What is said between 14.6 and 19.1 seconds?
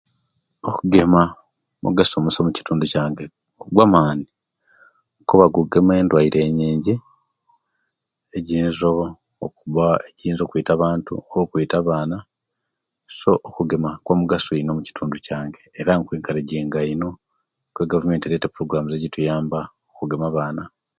mukitundu kyange era injumbira ino kuba egavumenti ereeta ""eprogramu""